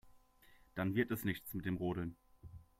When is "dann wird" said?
0.73-1.11